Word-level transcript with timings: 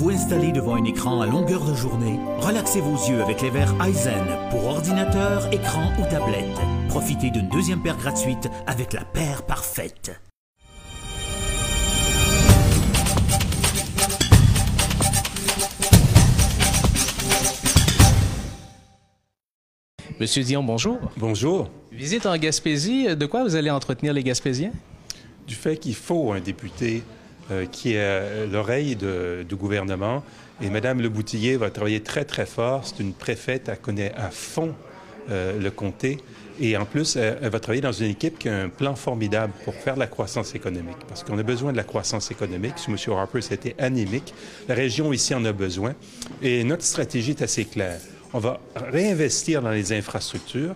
vous 0.00 0.10
installer 0.10 0.50
devant 0.50 0.76
un 0.76 0.84
écran 0.84 1.20
à 1.20 1.26
longueur 1.26 1.62
de 1.62 1.74
journée, 1.74 2.18
relaxez 2.38 2.80
vos 2.80 2.96
yeux 3.06 3.22
avec 3.22 3.42
les 3.42 3.50
verres 3.50 3.74
Eisen 3.86 4.24
pour 4.50 4.64
ordinateur, 4.64 5.46
écran 5.52 5.92
ou 5.98 6.04
tablette. 6.04 6.56
Profitez 6.88 7.30
d'une 7.30 7.50
deuxième 7.50 7.82
paire 7.82 7.98
gratuite 7.98 8.48
avec 8.66 8.94
la 8.94 9.04
paire 9.04 9.42
parfaite. 9.42 10.18
Monsieur 20.18 20.42
Dion, 20.44 20.62
bonjour. 20.62 20.98
Bonjour. 21.18 21.68
Visite 21.92 22.24
en 22.24 22.38
Gaspésie, 22.38 23.14
de 23.14 23.26
quoi 23.26 23.44
vous 23.44 23.54
allez 23.54 23.70
entretenir 23.70 24.14
les 24.14 24.24
Gaspésiens? 24.24 24.72
Du 25.46 25.54
fait 25.54 25.76
qu'il 25.76 25.94
faut 25.94 26.32
un 26.32 26.40
député 26.40 27.02
euh, 27.50 27.66
qui 27.66 27.94
est 27.94 28.46
l'oreille 28.46 28.96
du 28.96 29.56
gouvernement. 29.56 30.22
Et 30.62 30.68
Mme 30.68 31.00
Leboutillier 31.00 31.56
va 31.56 31.70
travailler 31.70 32.00
très, 32.00 32.24
très 32.24 32.46
fort. 32.46 32.84
C'est 32.84 33.00
une 33.00 33.14
préfète, 33.14 33.68
elle 33.68 33.78
connaît 33.78 34.12
à 34.14 34.30
fond 34.30 34.74
euh, 35.30 35.58
le 35.58 35.70
comté. 35.70 36.18
Et 36.60 36.76
en 36.76 36.84
plus, 36.84 37.16
elle, 37.16 37.48
va 37.48 37.58
travailler 37.58 37.80
dans 37.80 37.92
une 37.92 38.10
équipe 38.10 38.38
qui 38.38 38.48
a 38.50 38.56
un 38.56 38.68
plan 38.68 38.94
formidable 38.94 39.52
pour 39.64 39.74
faire 39.74 39.96
la 39.96 40.06
croissance 40.06 40.54
économique. 40.54 40.98
Parce 41.08 41.24
qu'on 41.24 41.38
a 41.38 41.42
besoin 41.42 41.72
de 41.72 41.78
la 41.78 41.84
croissance 41.84 42.30
économique. 42.30 42.74
Sous 42.76 42.90
M. 42.90 42.96
Harper, 43.16 43.40
c'était 43.40 43.74
anémique. 43.78 44.34
La 44.68 44.74
région 44.74 45.12
ici 45.12 45.34
en 45.34 45.44
a 45.46 45.52
besoin. 45.52 45.94
Et 46.42 46.62
notre 46.64 46.84
stratégie 46.84 47.30
est 47.30 47.42
assez 47.42 47.64
claire. 47.64 48.00
On 48.34 48.38
va 48.38 48.60
réinvestir 48.74 49.62
dans 49.62 49.70
les 49.70 49.92
infrastructures. 49.94 50.74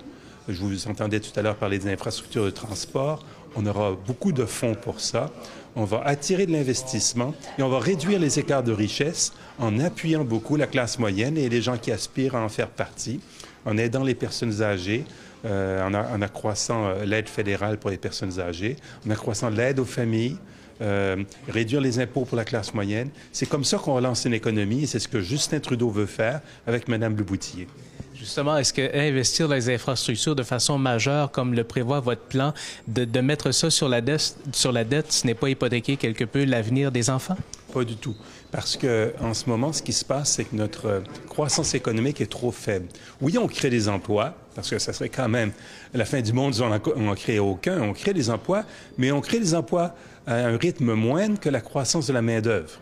Je 0.49 0.61
vous 0.61 0.89
entendais 0.89 1.21
tout 1.21 1.39
à 1.39 1.43
l'heure 1.43 1.57
parler 1.57 1.79
des 1.79 1.93
infrastructures 1.93 2.45
de 2.45 2.51
transport. 2.51 3.25
On 3.57 3.67
aura 3.67 3.97
beaucoup 4.07 4.33
de 4.33 4.45
fonds 4.45 4.75
pour 4.75 5.01
ça. 5.01 5.31
On 5.77 5.85
va 5.85 6.03
attirer 6.05 6.47
de 6.47 6.53
l'investissement 6.53 7.35
et 7.59 7.63
on 7.63 7.69
va 7.69 7.79
réduire 7.79 8.19
les 8.19 8.39
écarts 8.39 8.63
de 8.63 8.73
richesse 8.73 9.33
en 9.59 9.81
appuyant 9.81 10.25
beaucoup 10.25 10.57
la 10.57 10.67
classe 10.67 10.99
moyenne 10.99 11.37
et 11.37 11.49
les 11.49 11.63
gens 11.63 11.77
qui 11.77 11.91
aspirent 11.91 12.37
à 12.37 12.43
en 12.43 12.49
faire 12.49 12.69
partie, 12.69 13.21
en 13.65 13.77
aidant 13.77 14.05
les 14.05 14.15
personnes 14.15 14.63
âgées, 14.63 15.05
euh, 15.45 15.83
en, 15.85 16.23
accroissant 16.23 16.87
euh, 16.87 17.05
l'aide 17.05 17.29
fédérale 17.29 17.79
pour 17.79 17.91
les 17.91 17.99
personnes 17.99 18.41
âgées, 18.41 18.77
en 19.07 19.11
accroissant 19.11 19.51
l'aide 19.51 19.79
aux 19.79 19.85
familles, 19.85 20.39
euh, 20.81 21.23
réduire 21.49 21.81
les 21.81 21.99
impôts 21.99 22.25
pour 22.25 22.37
la 22.37 22.45
classe 22.45 22.73
moyenne. 22.73 23.11
C'est 23.31 23.47
comme 23.47 23.65
ça 23.65 23.79
qu'on 23.79 23.95
relance 23.95 24.25
une 24.25 24.35
économie 24.35 24.85
et 24.85 24.87
c'est 24.87 24.99
ce 24.99 25.09
que 25.09 25.21
Justin 25.21 25.61
Trudeau 25.61 25.91
veut 25.91 26.07
faire 26.07 26.41
avec 26.67 26.89
Mme 26.89 27.17
Leboutillier. 27.17 27.69
Justement, 28.15 28.57
est-ce 28.57 28.73
que 28.73 28.97
investir 28.97 29.49
dans 29.49 29.57
les 29.57 29.75
infrastructures 29.75 30.37
de 30.37 30.45
façon 30.45 30.79
majeure, 30.79 31.33
comme 31.33 31.53
le 31.53 31.65
prévoit 31.65 31.99
votre 31.99 32.23
plan, 32.23 32.55
de, 32.87 33.21
mettre 33.21 33.51
ça 33.51 33.71
sur 33.71 33.89
la, 33.89 34.01
dette, 34.01 34.37
sur 34.53 34.71
la 34.71 34.85
dette, 34.85 35.13
ce 35.13 35.27
n'est 35.27 35.35
pas 35.35 35.49
hypothéquer 35.49 35.97
quelque 35.97 36.25
peu 36.25 36.45
l'avenir 36.45 36.93
des 36.93 37.11
enfants? 37.11 37.37
Pas 37.73 37.83
du 37.83 37.97
tout. 37.97 38.15
Parce 38.53 38.77
que 38.77 39.13
en 39.21 39.35
ce 39.35 39.49
moment, 39.49 39.73
ce 39.73 39.83
qui 39.83 39.93
se 39.93 40.05
passe, 40.05 40.35
c'est 40.35 40.45
que 40.45 40.55
notre 40.55 41.03
croissance 41.29 41.75
économique 41.75 42.21
est 42.21 42.31
trop 42.31 42.53
faible. 42.53 42.87
Oui, 43.21 43.37
on 43.37 43.49
crée 43.49 43.69
des 43.69 43.89
emplois, 43.89 44.37
parce 44.55 44.71
que 44.71 44.79
ça 44.79 44.93
serait 44.93 45.09
quand 45.09 45.29
même 45.29 45.51
la 45.93 46.05
fin 46.05 46.21
du 46.21 46.33
monde 46.33 46.55
si 46.55 46.63
on 46.63 46.69
n'en 46.69 47.15
crée 47.17 47.41
aucun. 47.41 47.83
On 47.83 47.93
crée 47.93 48.15
des 48.15 48.31
emplois, 48.31 48.63
mais 48.97 49.11
on 49.11 49.21
crée 49.21 49.41
des 49.41 49.57
emplois 49.57 49.93
à 50.29 50.37
un 50.37 50.57
rythme 50.57 50.95
moindre 50.95 51.41
que 51.41 51.49
la 51.49 51.61
croissance 51.61 52.07
de 52.07 52.13
la 52.13 52.23
main-d'œuvre. 52.23 52.79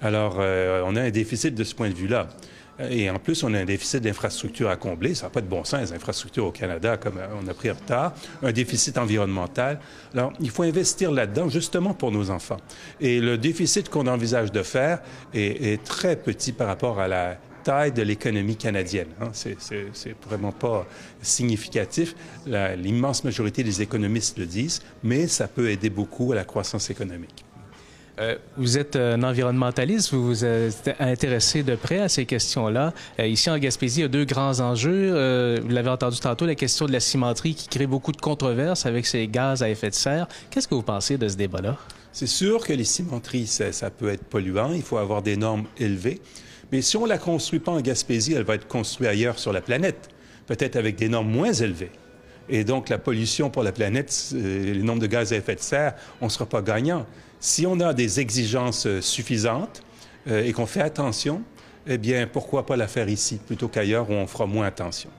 Alors, 0.00 0.36
euh, 0.38 0.82
on 0.86 0.94
a 0.94 1.02
un 1.02 1.10
déficit 1.10 1.56
de 1.56 1.64
ce 1.64 1.74
point 1.74 1.90
de 1.90 1.94
vue-là. 1.94 2.28
Et 2.88 3.10
en 3.10 3.18
plus, 3.18 3.42
on 3.42 3.52
a 3.54 3.58
un 3.58 3.64
déficit 3.64 4.02
d'infrastructures 4.02 4.70
à 4.70 4.76
combler. 4.76 5.14
Ça 5.14 5.26
n'a 5.26 5.30
pas 5.30 5.40
de 5.40 5.46
bon 5.46 5.64
sens, 5.64 5.80
les 5.80 5.92
infrastructures 5.92 6.46
au 6.46 6.52
Canada, 6.52 6.96
comme 6.96 7.20
on 7.42 7.46
a 7.48 7.54
pris 7.54 7.70
retard. 7.70 8.14
Un 8.42 8.52
déficit 8.52 8.96
environnemental. 8.96 9.80
Alors, 10.14 10.32
il 10.40 10.50
faut 10.50 10.62
investir 10.62 11.10
là-dedans, 11.10 11.48
justement 11.48 11.94
pour 11.94 12.10
nos 12.12 12.30
enfants. 12.30 12.58
Et 13.00 13.20
le 13.20 13.36
déficit 13.36 13.88
qu'on 13.88 14.06
envisage 14.06 14.52
de 14.52 14.62
faire 14.62 15.00
est, 15.34 15.72
est, 15.72 15.84
très 15.84 16.16
petit 16.16 16.52
par 16.52 16.68
rapport 16.68 17.00
à 17.00 17.08
la 17.08 17.36
taille 17.62 17.92
de 17.92 18.02
l'économie 18.02 18.56
canadienne. 18.56 19.08
Hein. 19.20 19.30
C'est 19.32 20.16
vraiment 20.26 20.52
pas 20.52 20.86
significatif. 21.22 22.14
L'immense 22.46 23.24
majorité 23.24 23.62
des 23.62 23.82
économistes 23.82 24.38
le 24.38 24.46
disent, 24.46 24.80
mais 25.02 25.26
ça 25.26 25.48
peut 25.48 25.70
aider 25.70 25.90
beaucoup 25.90 26.32
à 26.32 26.34
la 26.34 26.44
croissance 26.44 26.90
économique. 26.90 27.44
Euh, 28.20 28.36
vous 28.58 28.76
êtes 28.76 28.96
un 28.96 29.22
environnementaliste, 29.22 30.12
vous 30.12 30.26
vous 30.26 30.44
êtes 30.44 30.94
intéressé 31.00 31.62
de 31.62 31.74
près 31.74 32.00
à 32.00 32.08
ces 32.08 32.26
questions-là. 32.26 32.92
Euh, 33.18 33.26
ici 33.26 33.48
en 33.48 33.56
Gaspésie, 33.56 34.00
il 34.00 34.02
y 34.02 34.04
a 34.04 34.08
deux 34.08 34.26
grands 34.26 34.60
enjeux. 34.60 35.12
Euh, 35.14 35.58
vous 35.62 35.70
l'avez 35.70 35.88
entendu 35.88 36.20
tantôt, 36.20 36.44
la 36.44 36.54
question 36.54 36.84
de 36.84 36.92
la 36.92 37.00
cimenterie 37.00 37.54
qui 37.54 37.68
crée 37.68 37.86
beaucoup 37.86 38.12
de 38.12 38.20
controverses 38.20 38.84
avec 38.84 39.06
ces 39.06 39.26
gaz 39.26 39.62
à 39.62 39.70
effet 39.70 39.88
de 39.88 39.94
serre. 39.94 40.28
Qu'est-ce 40.50 40.68
que 40.68 40.74
vous 40.74 40.82
pensez 40.82 41.16
de 41.16 41.28
ce 41.28 41.36
débat-là? 41.36 41.78
C'est 42.12 42.26
sûr 42.26 42.66
que 42.66 42.74
les 42.74 42.84
cimenteries, 42.84 43.46
ça, 43.46 43.72
ça 43.72 43.88
peut 43.88 44.10
être 44.10 44.24
polluant. 44.24 44.72
Il 44.74 44.82
faut 44.82 44.98
avoir 44.98 45.22
des 45.22 45.36
normes 45.36 45.64
élevées. 45.78 46.20
Mais 46.72 46.82
si 46.82 46.98
on 46.98 47.04
ne 47.04 47.08
la 47.08 47.18
construit 47.18 47.60
pas 47.60 47.72
en 47.72 47.80
Gaspésie, 47.80 48.34
elle 48.34 48.44
va 48.44 48.56
être 48.56 48.68
construite 48.68 49.08
ailleurs 49.08 49.38
sur 49.38 49.52
la 49.52 49.62
planète, 49.62 50.10
peut-être 50.46 50.76
avec 50.76 50.96
des 50.96 51.08
normes 51.08 51.30
moins 51.30 51.52
élevées. 51.52 51.90
Et 52.52 52.64
donc, 52.64 52.88
la 52.88 52.98
pollution 52.98 53.48
pour 53.48 53.62
la 53.62 53.70
planète, 53.70 54.32
euh, 54.34 54.74
les 54.74 54.82
nombres 54.82 55.00
de 55.00 55.06
gaz 55.06 55.32
à 55.32 55.36
effet 55.36 55.54
de 55.54 55.60
serre, 55.60 55.94
on 56.20 56.24
ne 56.24 56.30
sera 56.30 56.46
pas 56.46 56.60
gagnant. 56.60 57.06
Si 57.38 57.64
on 57.64 57.78
a 57.78 57.94
des 57.94 58.18
exigences 58.18 58.86
euh, 58.86 59.00
suffisantes 59.00 59.82
euh, 60.26 60.44
et 60.44 60.52
qu'on 60.52 60.66
fait 60.66 60.82
attention, 60.82 61.42
eh 61.86 61.96
bien, 61.96 62.26
pourquoi 62.26 62.66
pas 62.66 62.76
la 62.76 62.88
faire 62.88 63.08
ici 63.08 63.38
plutôt 63.46 63.68
qu'ailleurs 63.68 64.10
où 64.10 64.14
on 64.14 64.26
fera 64.26 64.46
moins 64.46 64.66
attention? 64.66 65.10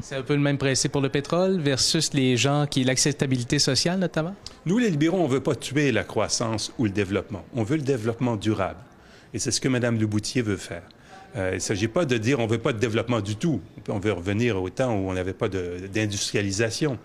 C'est 0.00 0.14
un 0.14 0.22
peu 0.22 0.34
le 0.34 0.40
même 0.40 0.58
principe 0.58 0.92
pour 0.92 1.00
le 1.00 1.08
pétrole 1.08 1.58
versus 1.58 2.12
les 2.14 2.36
gens 2.36 2.66
qui 2.70 2.84
l'acceptabilité 2.84 3.58
sociale 3.58 3.98
notamment? 3.98 4.34
Nous, 4.64 4.78
les 4.78 4.90
libéraux, 4.90 5.18
on 5.18 5.26
ne 5.26 5.32
veut 5.32 5.42
pas 5.42 5.56
tuer 5.56 5.90
la 5.90 6.04
croissance 6.04 6.72
ou 6.78 6.84
le 6.84 6.90
développement. 6.90 7.44
On 7.54 7.64
veut 7.64 7.76
le 7.76 7.82
développement 7.82 8.36
durable. 8.36 8.78
Et 9.34 9.38
c'est 9.38 9.50
ce 9.50 9.60
que 9.60 9.68
Mme 9.68 9.98
Leboutier 9.98 10.42
veut 10.42 10.56
faire. 10.56 10.82
Euh, 11.36 11.50
il 11.52 11.54
ne 11.56 11.60
s'agit 11.60 11.88
pas 11.88 12.04
de 12.04 12.16
dire 12.16 12.38
on 12.38 12.44
ne 12.44 12.50
veut 12.50 12.58
pas 12.58 12.72
de 12.72 12.78
développement 12.78 13.20
du 13.20 13.36
tout. 13.36 13.60
On 13.88 13.98
veut 13.98 14.12
revenir 14.12 14.62
au 14.62 14.70
temps 14.70 14.94
où 14.94 15.08
on 15.08 15.12
n'avait 15.12 15.32
pas 15.32 15.48
d'industrialisation. 15.48 16.98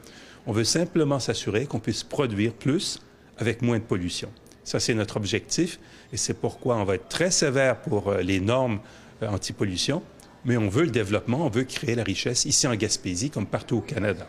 On 0.46 0.52
veut 0.52 0.64
simplement 0.64 1.20
s'assurer 1.20 1.66
qu'on 1.66 1.80
puisse 1.80 2.04
produire 2.04 2.54
plus 2.54 3.00
avec 3.38 3.62
moins 3.62 3.78
de 3.78 3.84
pollution. 3.84 4.30
Ça, 4.64 4.80
c'est 4.80 4.94
notre 4.94 5.18
objectif 5.18 5.80
et 6.14 6.18
c'est 6.18 6.34
pourquoi 6.34 6.78
on 6.78 6.84
va 6.84 6.96
être 6.96 7.10
très 7.10 7.32
sévère 7.32 7.82
pour 7.82 8.10
euh, 8.10 8.22
les 8.22 8.40
normes 8.40 8.80
euh, 9.24 9.28
anti-pollution, 9.28 10.02
mais 10.46 10.58
on 10.58 10.70
veut 10.70 10.84
le 10.84 10.92
développement, 10.92 11.46
on 11.46 11.50
veut 11.50 11.64
créer 11.64 11.96
la 11.96 12.04
richesse 12.04 12.46
ici 12.46 12.68
en 12.68 12.76
Gaspésie 12.76 13.30
comme 13.30 13.48
partout 13.48 13.78
au 13.78 13.82
Canada. 13.82 14.28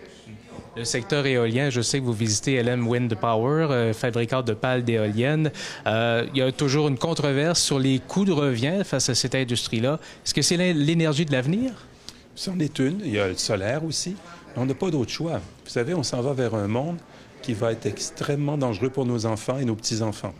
Le 0.74 0.86
secteur 0.86 1.26
éolien, 1.26 1.68
je 1.68 1.82
sais 1.82 2.00
que 2.00 2.04
vous 2.06 2.14
visitez 2.14 2.62
LM 2.62 2.88
Wind 2.88 3.14
Power, 3.14 3.66
euh, 3.70 3.92
fabricant 3.92 4.40
de 4.40 4.54
pales 4.54 4.82
d'éoliennes. 4.84 5.52
Euh, 5.86 6.26
il 6.32 6.38
y 6.38 6.42
a 6.42 6.50
toujours 6.50 6.88
une 6.88 6.96
controverse 6.96 7.60
sur 7.60 7.78
les 7.78 7.98
coûts 7.98 8.24
de 8.24 8.32
revient 8.32 8.80
face 8.82 9.10
à 9.10 9.14
cette 9.14 9.34
industrie-là. 9.34 10.00
Est-ce 10.24 10.32
que 10.32 10.40
c'est 10.40 10.56
l'énergie 10.56 11.26
de 11.26 11.32
l'avenir? 11.32 11.72
C'en 12.34 12.58
est 12.58 12.78
une. 12.78 13.00
Il 13.04 13.12
y 13.12 13.20
a 13.20 13.28
le 13.28 13.36
solaire 13.36 13.84
aussi. 13.84 14.16
On 14.56 14.64
n'a 14.64 14.72
pas 14.72 14.90
d'autre 14.90 15.10
choix. 15.10 15.42
Vous 15.64 15.70
savez, 15.70 15.92
on 15.92 16.02
s'en 16.02 16.22
va 16.22 16.32
vers 16.32 16.54
un 16.54 16.68
monde 16.68 16.96
qui 17.42 17.52
va 17.52 17.72
être 17.72 17.84
extrêmement 17.84 18.56
dangereux 18.56 18.88
pour 18.88 19.04
nos 19.04 19.26
enfants 19.26 19.58
et 19.58 19.66
nos 19.66 19.74
petits-enfants. 19.74 20.32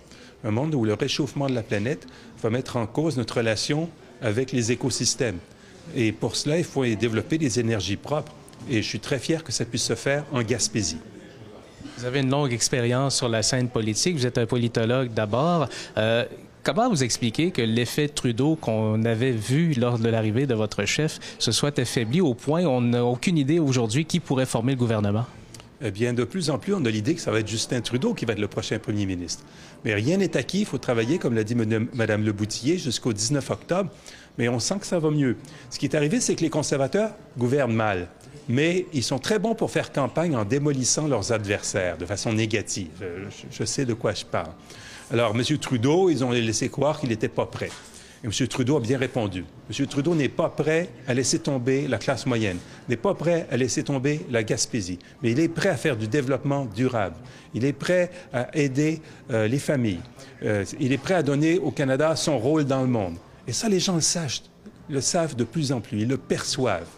Un 0.45 0.51
monde 0.51 0.75
où 0.75 0.87
le 0.87 0.95
réchauffement 0.95 1.47
de 1.47 1.55
la 1.55 1.63
planète 1.63 2.07
va 2.43 2.49
mettre 2.49 2.77
en 2.77 2.87
cause 2.87 3.19
notre 3.19 3.37
relation 3.37 3.91
avec 4.23 4.51
les 4.53 4.73
écosystèmes. 4.73 5.39
Et 5.95 6.11
pour 6.11 6.37
cela, 6.37 6.57
il 6.57 6.65
faut 6.65 6.87
développer 6.87 7.37
des 7.37 7.61
énergies 7.61 7.97
propres. 7.97 8.33
Et 8.71 8.83
je 8.83 8.89
suis 8.89 9.01
très 9.01 9.19
fier 9.19 9.43
que 9.45 9.53
ça 9.53 9.65
puisse 9.65 9.85
se 9.85 9.95
faire 9.95 10.25
en 10.33 10.43
Gaspésie. 10.43 10.99
Vous 11.99 12.05
avez 12.05 12.21
une 12.21 12.31
longue 12.31 12.53
expérience 12.53 13.17
sur 13.17 13.29
la 13.29 13.43
scène 13.43 13.69
politique. 13.69 14.17
Vous 14.17 14.27
êtes 14.27 14.39
un 14.39 14.47
politologue 14.47 15.13
d'abord. 15.13 15.69
Euh, 15.97 16.25
comment 16.63 16.89
vous 16.89 17.05
expliquez 17.05 17.51
que 17.51 17.63
l'effet 17.63 18.09
Trudeau 18.09 18.57
qu'on 18.57 19.05
avait 19.05 19.33
vu 19.33 19.75
lors 19.75 19.99
de 19.99 20.09
l'arrivée 20.09 20.47
de 20.47 20.55
votre 20.55 20.85
chef 20.85 21.19
se 21.39 21.53
soit 21.53 21.79
affaibli 21.79 22.21
au 22.21 22.35
point 22.35 22.65
où 22.65 22.69
on 22.69 22.81
n'a 22.81 23.05
aucune 23.05 23.39
idée 23.39 23.59
aujourd'hui 23.59 24.05
qui 24.05 24.21
pourrait 24.21 24.47
former 24.47 24.73
le 24.73 24.79
gouvernement? 24.79 25.27
Eh 25.85 25.91
bien, 25.91 26.13
de 26.13 26.23
plus 26.23 26.49
en 26.49 26.59
plus, 26.59 26.75
on 26.75 26.85
a 26.85 26.91
l'idée 26.91 27.17
que 27.17 27.21
ça 27.21 27.33
va 27.33 27.41
être 27.41 27.49
Justin 27.49 27.81
Trudeau 27.81 28.15
qui 28.15 28.25
va 28.25 28.35
être 28.35 28.39
le 28.39 28.47
prochain 28.47 28.79
premier 28.79 29.05
ministre. 29.05 29.45
Mais 29.85 29.95
rien 29.95 30.17
n'est 30.17 30.37
acquis. 30.37 30.61
Il 30.61 30.67
faut 30.67 30.79
travailler, 30.79 31.19
comme 31.19 31.35
l'a 31.35 31.43
dit 31.43 31.57
Mme 31.57 32.25
Leboutillier, 32.25 32.79
jusqu'au 32.79 33.13
19 33.13 33.51
octobre. 33.51 33.91
Mais 34.39 34.49
on 34.49 34.61
sent 34.61 34.77
que 34.81 34.87
ça 34.87 35.01
va 35.01 35.11
mieux. 35.11 35.37
Ce 35.71 35.81
qui 35.81 35.87
est 35.87 35.97
arrivé, 35.97 36.21
c'est 36.21 36.37
que 36.37 36.43
les 36.43 36.51
conservateurs 36.51 37.11
gouvernent 37.37 37.75
mal 37.75 38.09
mais 38.49 38.87
ils 38.93 39.03
sont 39.03 39.19
très 39.19 39.39
bons 39.39 39.55
pour 39.55 39.71
faire 39.71 39.93
campagne 39.93 40.37
en 40.37 40.45
démolissant 40.45 41.07
leurs 41.07 41.33
adversaires 41.33 41.97
de 41.97 42.07
façon 42.07 42.33
négative. 42.33 42.91
Je, 43.51 43.65
sais 43.65 43.85
de 43.85 43.95
quoi 43.95 44.13
je 44.15 44.25
parle. 44.25 44.53
Alors, 45.11 45.35
M. 45.35 45.59
Trudeau, 45.59 46.11
ils 46.11 46.25
ont 46.25 46.31
laissé 46.31 46.69
croire 46.69 46.99
qu'il 46.99 47.11
n'était 47.11 47.29
pas 47.29 47.47
prêt. 47.47 47.71
Et 48.25 48.27
M. 48.27 48.49
Trudeau 48.49 48.77
a 48.77 48.81
bien 48.81 48.99
répondu. 48.99 49.45
M. 49.69 49.87
Trudeau 49.87 50.15
n'est 50.15 50.29
pas 50.29 50.49
prêt 50.49 50.89
à 51.09 51.15
laisser 51.15 51.41
tomber 51.41 51.89
la 51.89 51.99
classe 51.99 52.25
moyenne, 52.25 52.59
n'est 52.89 52.97
pas 52.97 53.15
prêt 53.15 53.47
à 53.51 53.57
laisser 53.57 53.83
tomber 53.83 54.21
la 54.31 54.43
Gaspésie, 54.45 54.99
mais 55.23 55.33
il 55.33 55.41
est 55.41 55.49
prêt 55.49 55.71
à 55.71 55.77
faire 55.77 55.97
du 55.97 56.07
développement 56.07 56.67
durable. 56.67 57.17
Il 57.55 57.65
est 57.65 57.73
prêt 57.73 58.11
à 58.33 58.57
aider 58.57 59.01
euh, 59.31 59.49
les 59.49 59.59
familles. 59.59 60.01
Euh, 60.45 60.65
il 60.79 60.93
est 60.93 60.99
prêt 60.99 61.15
à 61.15 61.23
donner 61.23 61.59
au 61.59 61.71
Canada 61.71 62.15
son 62.17 62.39
rôle 62.39 62.65
dans 62.65 62.83
le 62.83 62.89
monde. 62.89 63.17
Et 63.47 63.53
ça, 63.53 63.69
les 63.69 63.81
gens 63.81 63.99
le 64.89 65.01
savent 65.01 65.35
de 65.35 65.45
plus 65.45 65.73
en 65.73 65.81
plus, 65.81 66.01
ils 66.01 66.09
le 66.09 66.17
perçoivent. 66.17 66.89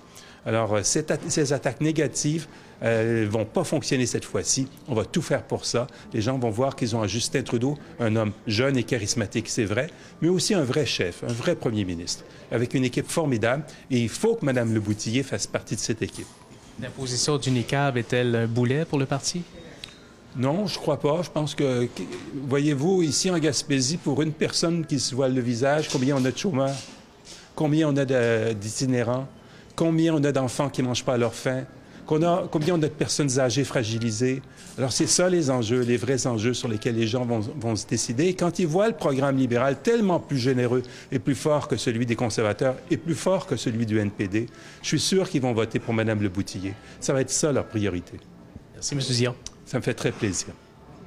Alors, 0.46 0.74
euh, 0.74 0.80
ces 0.82 1.52
attaques 1.52 1.80
négatives 1.80 2.46
Elles 2.80 3.26
vont 3.26 3.46
pas 3.46 3.64
fonctionner 3.64 4.04
cette 4.04 4.24
fois-ci. 4.24 4.68
On 4.88 4.94
va 4.94 5.04
tout 5.04 5.22
faire 5.22 5.42
pour 5.42 5.64
ça. 5.64 5.86
Les 6.12 6.20
gens 6.20 6.38
vont 6.38 6.50
voir 6.50 6.76
qu'ils 6.76 6.94
ont 6.94 7.02
un 7.02 7.06
Justin 7.06 7.42
Trudeau, 7.42 7.78
un 7.98 8.14
homme 8.16 8.32
jeune 8.46 8.76
et 8.76 8.84
charismatique, 8.84 9.48
c'est 9.48 9.64
vrai, 9.64 9.88
mais 10.20 10.28
aussi 10.28 10.52
un 10.54 10.64
vrai 10.64 10.84
chef, 10.84 11.24
un 11.24 11.32
vrai 11.32 11.54
premier 11.54 11.84
ministre, 11.84 12.24
avec 12.50 12.74
une 12.74 12.84
équipe 12.84 13.08
formidable. 13.08 13.64
Et 13.90 14.00
il 14.00 14.08
faut 14.08 14.34
que 14.34 14.44
Mme 14.44 14.74
Leboutillier 14.74 15.22
fasse 15.22 15.46
partie 15.46 15.76
de 15.76 15.80
cette 15.80 16.02
équipe. 16.02 16.26
L'imposition 16.80 17.38
du 17.38 17.50
NICAB 17.50 17.96
est-elle 17.98 18.34
un 18.34 18.46
boulet 18.46 18.84
pour 18.84 18.98
le 18.98 19.06
parti? 19.06 19.42
Non, 20.36 20.66
je 20.66 20.78
crois 20.78 20.98
pas. 20.98 21.22
Je 21.22 21.30
pense 21.30 21.54
que, 21.54 21.88
voyez-vous, 22.48 23.02
ici 23.02 23.30
en 23.30 23.38
Gaspésie, 23.38 23.96
pour 23.96 24.20
une 24.20 24.32
personne 24.32 24.84
qui 24.84 24.98
se 24.98 25.14
voile 25.14 25.32
le 25.32 25.40
visage, 25.40 25.88
combien 25.88 26.16
on 26.16 26.24
a 26.24 26.32
de 26.32 26.36
chômeurs? 26.36 26.74
Combien 27.54 27.88
on 27.88 27.96
a 27.96 28.04
d'itinérants? 28.52 29.28
Combien 29.76 30.14
on 30.14 30.24
a 30.24 30.32
d'enfants 30.32 30.68
qui 30.68 30.82
ne 30.82 30.88
mangent 30.88 31.04
pas 31.04 31.14
à 31.14 31.18
leur 31.18 31.34
faim? 31.34 31.64
combien 32.06 32.74
on 32.74 32.82
a 32.82 32.88
de 32.88 32.88
personnes 32.88 33.38
âgées 33.38 33.64
fragilisées. 33.64 34.42
Alors, 34.76 34.92
c'est 34.92 35.06
ça 35.06 35.28
les 35.28 35.50
enjeux, 35.50 35.80
les 35.80 35.96
vrais 35.96 36.26
enjeux 36.26 36.54
sur 36.54 36.68
lesquels 36.68 36.96
les 36.96 37.06
gens 37.06 37.24
vont, 37.24 37.40
vont, 37.40 37.76
se 37.76 37.86
décider. 37.86 38.26
Et 38.26 38.34
quand 38.34 38.58
ils 38.58 38.66
voient 38.66 38.88
le 38.88 38.94
programme 38.94 39.36
libéral 39.36 39.76
tellement 39.82 40.20
plus 40.20 40.38
généreux 40.38 40.82
et 41.12 41.18
plus 41.18 41.34
fort 41.34 41.68
que 41.68 41.76
celui 41.76 42.06
des 42.06 42.16
conservateurs 42.16 42.76
et 42.90 42.96
plus 42.96 43.14
fort 43.14 43.46
que 43.46 43.56
celui 43.56 43.86
du 43.86 43.98
NPD, 43.98 44.46
je 44.82 44.88
suis 44.88 45.00
sûr 45.00 45.28
qu'ils 45.28 45.42
vont 45.42 45.52
voter 45.52 45.78
pour 45.78 45.94
Mme 45.94 46.22
Le 46.22 46.28
Boutillier. 46.28 46.74
Ça 47.00 47.12
va 47.12 47.20
être 47.20 47.30
ça 47.30 47.52
leur 47.52 47.66
priorité. 47.66 48.18
Merci, 48.74 48.94
M. 48.94 49.00
Zion. 49.00 49.34
Ça 49.64 49.78
me 49.78 49.82
fait 49.82 49.94
très 49.94 50.12
plaisir. 50.12 50.48